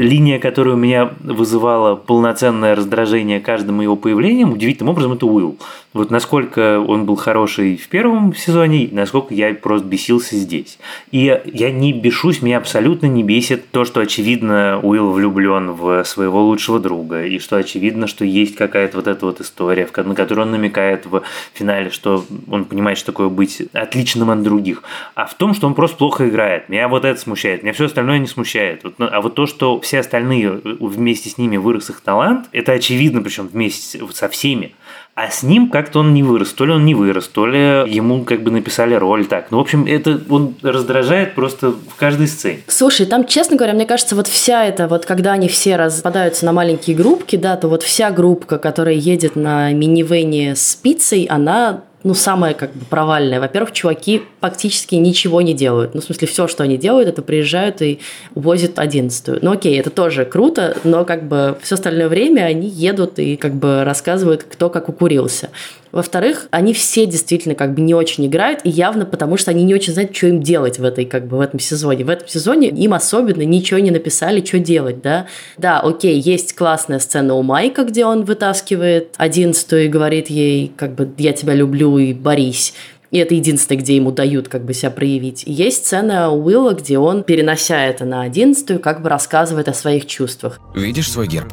[0.00, 5.58] Линия, которая у меня вызывала полноценное раздражение каждым его появлением, удивительным образом, это Уилл.
[5.92, 10.78] Вот насколько он был хороший в первом сезоне, насколько я просто бесился здесь.
[11.10, 16.44] И я не бешусь, меня абсолютно не бесит то, что, очевидно, Уилл влюблен в своего
[16.44, 20.52] лучшего друга, и что очевидно, что есть какая-то вот эта вот история, на которую он
[20.52, 21.22] намекает в
[21.54, 24.82] финале, что он понимает, что такое быть отличным от других.
[25.14, 26.68] А в том, что он просто плохо играет.
[26.68, 28.84] Меня вот это смущает, меня все остальное не смущает.
[28.98, 33.22] Ну, а вот то, что все остальные вместе с ними вырос их талант, это очевидно,
[33.22, 34.76] причем вместе со всеми.
[35.16, 36.52] А с ним как-то он не вырос.
[36.52, 39.50] То ли он не вырос, то ли ему как бы написали роль так.
[39.50, 42.60] Ну, в общем, это он раздражает просто в каждой сцене.
[42.68, 46.52] Слушай, там, честно говоря, мне кажется, вот вся эта, вот когда они все распадаются на
[46.52, 52.14] маленькие группки, да, то вот вся группка, которая едет на минивене с пиццей, она ну,
[52.14, 53.40] самое как бы провальное.
[53.40, 55.94] Во-первых, чуваки практически ничего не делают.
[55.94, 58.00] Ну, в смысле, все, что они делают, это приезжают и
[58.34, 59.38] увозят одиннадцатую.
[59.42, 63.54] Ну, окей, это тоже круто, но как бы все остальное время они едут и как
[63.54, 65.50] бы рассказывают, кто как укурился.
[65.92, 69.74] Во-вторых, они все действительно как бы не очень играют, и явно потому, что они не
[69.74, 72.04] очень знают, что им делать в этой как бы в этом сезоне.
[72.04, 75.26] В этом сезоне им особенно ничего не написали, что делать, да.
[75.58, 80.94] Да, окей, есть классная сцена у Майка, где он вытаскивает одиннадцатую и говорит ей, как
[80.94, 82.74] бы, я тебя люблю и борись.
[83.10, 85.42] И это единственное, где ему дают как бы себя проявить.
[85.44, 90.60] Есть сцена Уилла, где он, перенося это на одиннадцатую, как бы рассказывает о своих чувствах.
[90.76, 91.52] Видишь свой герб?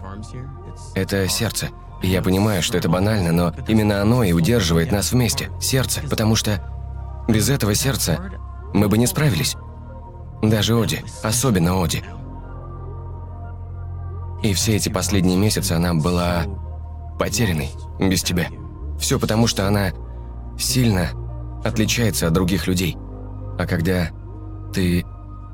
[0.94, 1.70] Это сердце.
[2.02, 5.50] Я понимаю, что это банально, но именно оно и удерживает нас вместе.
[5.60, 6.02] Сердце.
[6.10, 6.62] Потому что
[7.28, 8.20] без этого сердца
[8.74, 9.56] мы бы не справились.
[10.42, 11.04] Даже Оди.
[11.24, 12.04] Особенно Оди.
[14.44, 16.46] И все эти последние месяцы она была
[17.18, 18.48] потерянной без тебя.
[19.00, 19.92] Все потому, что она
[20.60, 21.10] сильно
[21.64, 22.96] отличается от других людей.
[23.58, 24.10] А когда
[24.74, 25.04] ты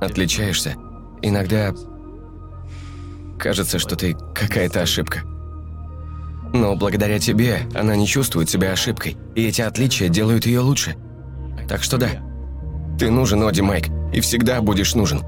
[0.01, 0.75] отличаешься,
[1.21, 1.73] иногда
[3.39, 5.21] кажется, что ты какая-то ошибка.
[6.53, 10.95] Но благодаря тебе она не чувствует себя ошибкой, и эти отличия делают ее лучше.
[11.67, 12.09] Так что да,
[12.99, 15.21] ты нужен, Оди Майк, и всегда будешь нужен.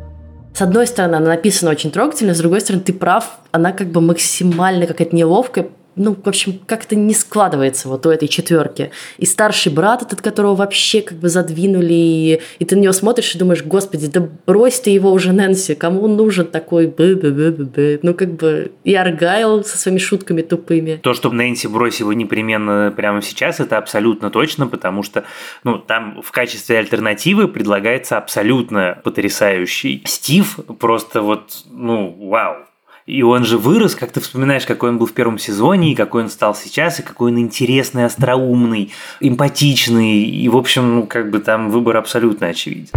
[0.54, 4.00] С одной стороны, она написана очень трогательно, с другой стороны, ты прав, она как бы
[4.02, 8.91] максимально какая-то неловкая, ну, в общем, как-то не складывается вот у этой четверки.
[9.17, 13.34] И старший брат, этот, которого вообще как бы задвинули, и, и ты на него смотришь
[13.36, 17.31] и думаешь, господи, да брось ты его уже, Нэнси, кому он нужен такой б б
[17.31, 20.99] б б б Ну, как бы и Аргайл со своими шутками тупыми.
[21.01, 25.23] То, что Нэнси брось его непременно прямо сейчас, это абсолютно точно, потому что,
[25.63, 32.65] ну, там в качестве альтернативы предлагается абсолютно потрясающий Стив, просто вот, ну, вау,
[33.06, 36.24] и он же вырос, как ты вспоминаешь, какой он был в первом сезоне, и какой
[36.24, 40.24] он стал сейчас, и какой он интересный, остроумный, эмпатичный.
[40.24, 42.89] И, в общем, ну, как бы там выбор абсолютно очевиден.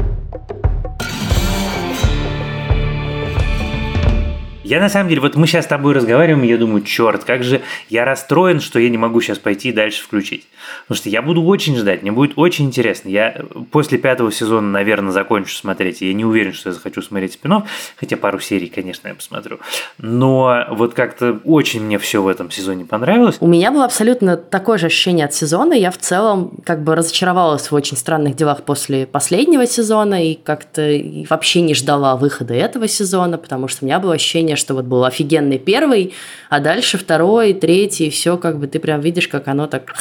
[4.68, 7.42] Я на самом деле, вот мы сейчас с тобой разговариваем, и я думаю, черт, как
[7.42, 10.46] же я расстроен, что я не могу сейчас пойти и дальше включить.
[10.82, 13.08] Потому что я буду очень ждать, мне будет очень интересно.
[13.08, 16.02] Я после пятого сезона, наверное, закончу смотреть.
[16.02, 19.58] Я не уверен, что я захочу смотреть спинов, хотя пару серий, конечно, я посмотрю.
[19.96, 23.38] Но вот как-то очень мне все в этом сезоне понравилось.
[23.40, 25.72] У меня было абсолютно такое же ощущение от сезона.
[25.72, 30.82] Я в целом как бы разочаровалась в очень странных делах после последнего сезона и как-то
[31.30, 35.04] вообще не ждала выхода этого сезона, потому что у меня было ощущение, что вот был
[35.04, 36.14] офигенный первый,
[36.50, 39.94] а дальше второй, третий, все как бы ты прям видишь, как оно так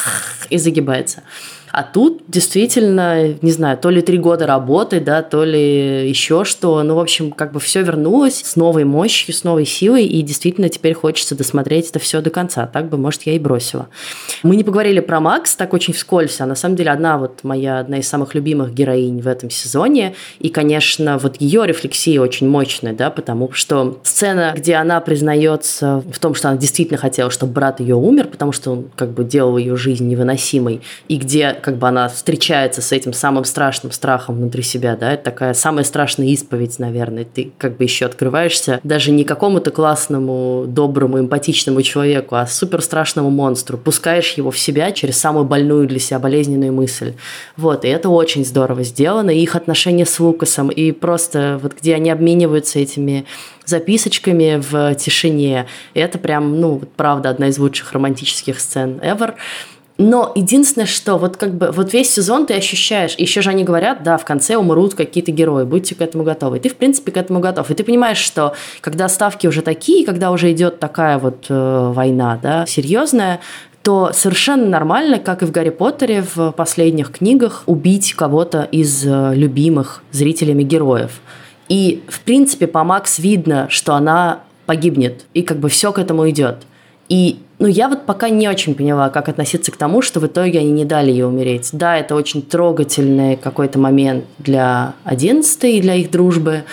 [0.50, 1.22] и загибается.
[1.78, 6.82] А тут действительно, не знаю, то ли три года работы, да, то ли еще что.
[6.82, 10.68] Ну, в общем, как бы все вернулось с новой мощью, с новой силой, и действительно
[10.70, 12.66] теперь хочется досмотреть это все до конца.
[12.66, 13.90] Так бы, может, я и бросила.
[14.42, 17.78] Мы не поговорили про Макс так очень вскользь, а на самом деле одна вот моя,
[17.78, 20.16] одна из самых любимых героинь в этом сезоне.
[20.40, 26.18] И, конечно, вот ее рефлексия очень мощная, да, потому что сцена, где она признается в
[26.18, 29.56] том, что она действительно хотела, чтобы брат ее умер, потому что он как бы делал
[29.56, 34.62] ее жизнь невыносимой, и где как бы она встречается с этим самым страшным страхом внутри
[34.62, 37.26] себя, да, это такая самая страшная исповедь, наверное.
[37.26, 43.28] Ты как бы еще открываешься даже не какому-то классному, доброму, эмпатичному человеку, а супер страшному
[43.28, 43.76] монстру.
[43.76, 47.12] Пускаешь его в себя через самую больную для себя болезненную мысль.
[47.58, 49.28] Вот, и это очень здорово сделано.
[49.28, 53.26] И их отношения с Лукасом, и просто вот где они обмениваются этими
[53.66, 55.66] записочками в тишине.
[55.92, 59.34] Это прям, ну, правда, одна из лучших романтических сцен ever.
[59.98, 64.04] Но единственное, что вот как бы вот весь сезон ты ощущаешь, еще же они говорят,
[64.04, 66.58] да, в конце умрут какие-то герои, будьте к этому готовы.
[66.58, 67.68] И ты, в принципе, к этому готов.
[67.68, 72.38] И ты понимаешь, что когда ставки уже такие, когда уже идет такая вот э, война,
[72.40, 73.40] да, серьезная,
[73.82, 79.34] то совершенно нормально, как и в Гарри Поттере в последних книгах, убить кого-то из э,
[79.34, 81.20] любимых зрителями героев.
[81.68, 86.28] И, в принципе, по Макс видно, что она погибнет, и как бы все к этому
[86.30, 86.58] идет.
[87.08, 90.60] И ну, я вот пока не очень поняла, как относиться к тому, что в итоге
[90.60, 91.70] они не дали ей умереть.
[91.72, 96.64] Да, это очень трогательный какой-то момент для одиннадцатой и для их дружбы,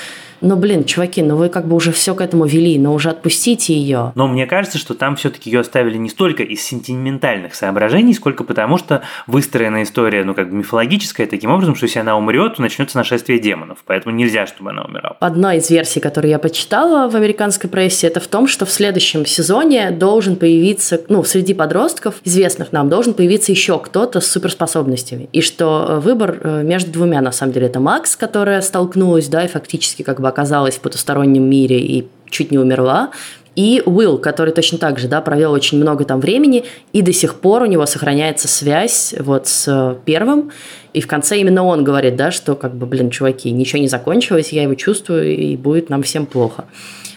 [0.42, 3.74] но, блин, чуваки, ну вы как бы уже все к этому вели, но уже отпустите
[3.74, 4.12] ее.
[4.16, 8.78] Но мне кажется, что там все-таки ее оставили не столько из сентиментальных соображений, сколько потому,
[8.78, 12.98] что выстроена история, ну, как бы мифологическая, таким образом, что если она умрет, то начнется
[12.98, 13.80] нашествие демонов.
[13.86, 15.18] Поэтому нельзя, чтобы она умирала.
[15.20, 19.26] Одна из версий, которую я почитала в американской прессе, это в том, что в следующем
[19.26, 25.30] сезоне должен появиться, ну, среди подростков, известных нам, должен появиться еще кто-то с суперспособностями.
[25.32, 29.44] И что э, выбор э, между двумя, на самом деле, это Макс, которая столкнулась, да,
[29.44, 33.12] и фактически как бы оказалась в потустороннем мире и чуть не умерла,
[33.56, 37.36] и Уилл, который точно так же, да, провел очень много там времени, и до сих
[37.36, 40.52] пор у него сохраняется связь вот с э, первым,
[40.92, 44.52] и в конце именно он говорит, да, что как бы, блин, чуваки, ничего не закончилось,
[44.52, 46.66] я его чувствую, и будет нам всем плохо.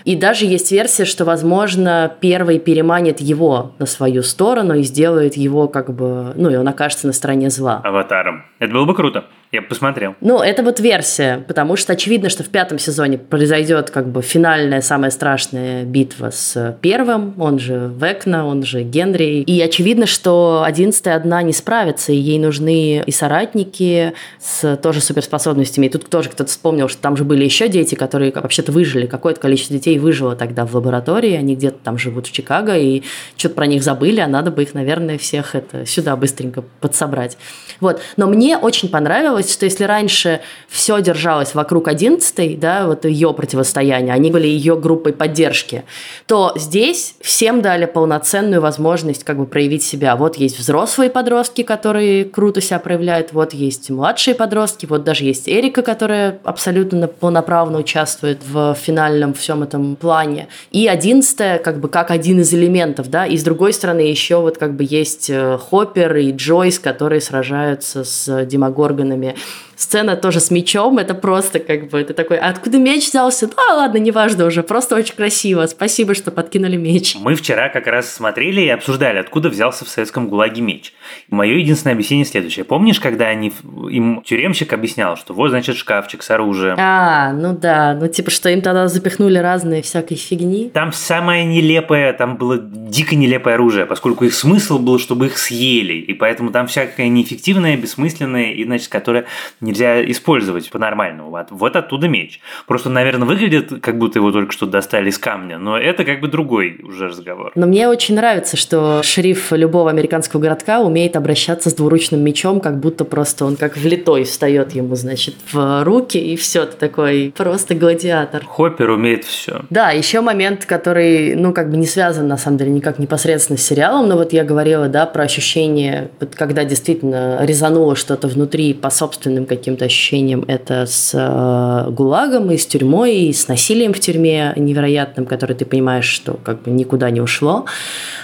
[0.04, 5.66] И даже есть версия, что, возможно, первый переманит его на свою сторону и сделает его
[5.66, 7.80] как бы, ну, и он окажется на стороне зла.
[7.84, 8.44] Аватаром.
[8.60, 9.24] Это было бы круто.
[9.50, 10.14] Я посмотрел.
[10.20, 14.82] Ну, это вот версия, потому что очевидно, что в пятом сезоне произойдет как бы финальная,
[14.82, 19.40] самая страшная битва с первым, он же Векна, он же Генри.
[19.40, 25.86] И очевидно, что одиннадцатая одна не справится, и ей нужны и соратники с тоже суперспособностями.
[25.86, 29.06] И тут тоже кто-то вспомнил, что там же были еще дети, которые вообще-то выжили.
[29.06, 33.02] Какое-то количество детей выжило тогда в лаборатории, они где-то там живут в Чикаго, и
[33.38, 37.38] что-то про них забыли, а надо бы их, наверное, всех это сюда быстренько подсобрать.
[37.80, 38.02] Вот.
[38.18, 43.32] Но мне очень понравилось понравилось, что если раньше все держалось вокруг 11 да, вот ее
[43.32, 45.84] противостояния, они были ее группой поддержки,
[46.26, 50.16] то здесь всем дали полноценную возможность как бы проявить себя.
[50.16, 55.48] Вот есть взрослые подростки, которые круто себя проявляют, вот есть младшие подростки, вот даже есть
[55.48, 60.48] Эрика, которая абсолютно полноправно участвует в финальном всем этом плане.
[60.70, 64.58] И 11 как бы как один из элементов, да, и с другой стороны еще вот
[64.58, 70.50] как бы есть э, Хоппер и Джойс, которые сражаются с демогоргонами filme Сцена тоже с
[70.50, 73.46] мечом, это просто как бы, это такой, а откуда меч взялся?
[73.46, 75.64] Ну, ладно, неважно уже, просто очень красиво.
[75.66, 77.14] Спасибо, что подкинули меч.
[77.20, 80.92] Мы вчера как раз смотрели и обсуждали, откуда взялся в советском ГУЛАГе меч.
[81.30, 82.64] Мое единственное объяснение следующее.
[82.64, 83.52] Помнишь, когда они,
[83.88, 86.74] им тюремщик объяснял, что вот, значит, шкафчик с оружием?
[86.76, 90.70] А, ну да, ну типа, что им тогда запихнули разные всякой фигни.
[90.70, 95.92] Там самое нелепое, там было дико нелепое оружие, поскольку их смысл был, чтобы их съели,
[95.92, 99.26] и поэтому там всякое неэффективное, бессмысленное, и, значит, которое
[99.68, 101.30] нельзя использовать по-нормальному.
[101.30, 102.40] Вот, вот оттуда меч.
[102.66, 106.28] Просто, наверное, выглядит, как будто его только что достали из камня, но это как бы
[106.28, 107.52] другой уже разговор.
[107.54, 112.78] Но мне очень нравится, что шериф любого американского городка умеет обращаться с двуручным мечом, как
[112.80, 117.74] будто просто он как влитой встает ему, значит, в руки, и все, ты такой просто
[117.74, 118.44] гладиатор.
[118.44, 119.62] Хоппер умеет все.
[119.70, 123.62] Да, еще момент, который, ну, как бы не связан, на самом деле, никак непосредственно с
[123.62, 128.90] сериалом, но вот я говорила, да, про ощущение, вот когда действительно резануло что-то внутри по
[128.90, 134.00] собственным каким каким-то ощущением это с э, ГУЛАГом, и с тюрьмой, и с насилием в
[134.00, 137.66] тюрьме невероятным, которое ты понимаешь, что как бы никуда не ушло.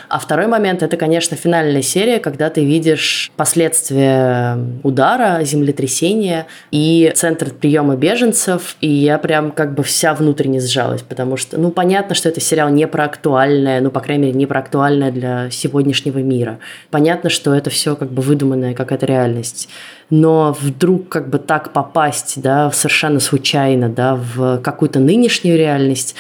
[0.09, 7.51] А второй момент– это, конечно, финальная серия, когда ты видишь последствия удара, землетрясения и центр
[7.51, 12.29] приема беженцев, и я прям как бы вся внутренне сжалась, потому что, ну, понятно, что
[12.29, 16.59] это сериал не про актуальное, ну, по крайней мере, не про актуальное для сегодняшнего мира.
[16.91, 19.69] Понятно, что это все как бы выдуманная какая-то реальность
[20.11, 26.15] но вдруг как бы так попасть, да, совершенно случайно, да, в какую-то нынешнюю реальность,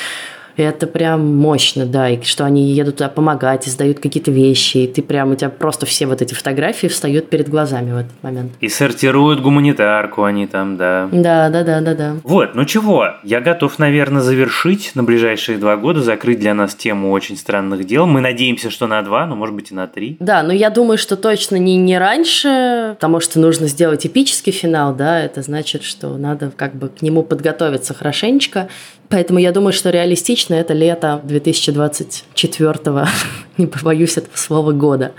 [0.57, 5.03] это прям мощно, да, и что они едут туда помогать, издают какие-то вещи, и ты
[5.03, 8.53] прям, у тебя просто все вот эти фотографии встают перед глазами в этот момент.
[8.61, 11.09] И сортируют гуманитарку они там, да.
[11.13, 12.17] Да, да, да, да, да.
[12.23, 17.11] Вот, ну чего, я готов, наверное, завершить на ближайшие два года, закрыть для нас тему
[17.11, 18.07] очень странных дел.
[18.07, 20.17] Мы надеемся, что на два, но может быть и на три.
[20.21, 24.95] Да, но я думаю, что точно не, не раньше, потому что нужно сделать эпический финал,
[24.95, 28.69] да, это значит, что надо как бы к нему подготовиться хорошенечко.
[29.09, 33.07] Поэтому я думаю, что реалистично это лето 2024,
[33.59, 35.13] не побоюсь этого слова, года.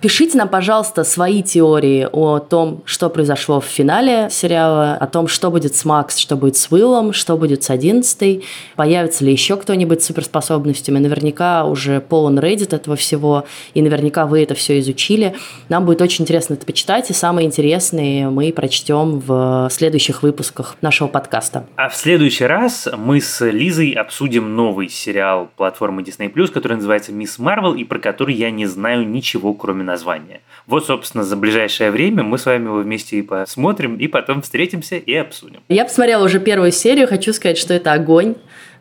[0.00, 5.50] Пишите нам, пожалуйста, свои теории о том, что произошло в финале сериала, о том, что
[5.50, 8.44] будет с Макс, что будет с Уиллом, что будет с одиннадцатой,
[8.76, 11.00] появится ли еще кто-нибудь с суперспособностями.
[11.00, 15.34] Наверняка уже полон Reddit этого всего, и наверняка вы это все изучили.
[15.68, 21.08] Нам будет очень интересно это почитать, и самые интересные мы прочтем в следующих выпусках нашего
[21.08, 21.66] подкаста.
[21.74, 27.40] А в следующий раз мы с Лизой обсудим новый сериал платформы Disney+, который называется «Мисс
[27.40, 30.40] Марвел», и про который я не знаю ничего, кроме название.
[30.66, 34.96] Вот, собственно, за ближайшее время мы с вами его вместе и посмотрим, и потом встретимся
[34.96, 35.60] и обсудим.
[35.68, 38.34] Я посмотрела уже первую серию, хочу сказать, что это огонь.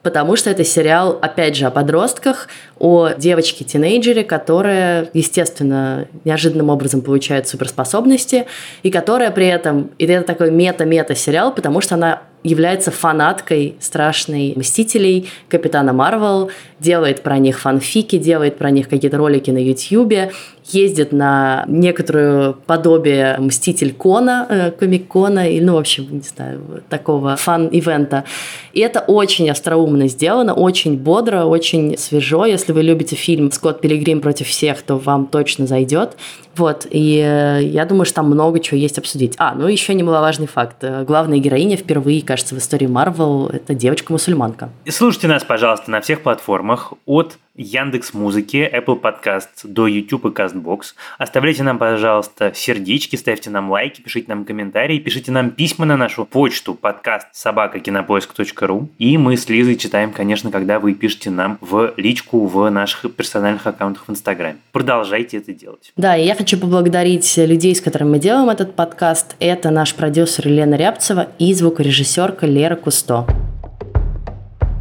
[0.03, 2.47] потому что это сериал, опять же, о подростках,
[2.79, 8.45] о девочке-тинейджере, которая, естественно, неожиданным образом получает суперспособности,
[8.83, 14.53] и которая при этом, и это такой мета-мета сериал, потому что она является фанаткой страшной
[14.55, 20.31] Мстителей, Капитана Марвел, делает про них фанфики, делает про них какие-то ролики на Ютьюбе,
[20.73, 27.35] ездит на некоторую подобие Мститель Кона, э, Комик-Кона, или, ну, в общем, не знаю, такого
[27.35, 28.25] фан-ивента.
[28.73, 32.45] И это очень остроумно сделано, очень бодро, очень свежо.
[32.45, 36.17] Если вы любите фильм «Скотт Пилигрим против всех», то вам точно зайдет.
[36.55, 39.35] Вот, и э, я думаю, что там много чего есть обсудить.
[39.37, 40.83] А, ну еще немаловажный факт.
[41.05, 44.69] Главная героиня впервые, кажется, в истории Марвел– это девочка-мусульманка.
[44.89, 50.93] Слушайте нас, пожалуйста, на всех платформах от Яндекс Музыки, Apple Podcast до YouTube и CastBox.
[51.17, 56.25] Оставляйте нам, пожалуйста, сердечки, ставьте нам лайки, пишите нам комментарии, пишите нам письма на нашу
[56.25, 58.89] почту подкаст собакакинопоиск.ру.
[58.99, 63.65] И мы с Лизой читаем, конечно, когда вы пишете нам в личку в наших персональных
[63.65, 64.57] аккаунтах в Инстаграме.
[64.71, 65.91] Продолжайте это делать.
[65.97, 69.35] Да, и я хочу поблагодарить людей, с которыми мы делаем этот подкаст.
[69.39, 73.25] Это наш продюсер Елена Рябцева и звукорежиссерка Лера Кусто.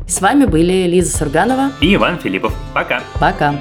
[0.06, 2.54] С вами были Лиза Сурганова и Иван Филиппов.
[2.72, 3.02] Пока.
[3.18, 3.54] Пока.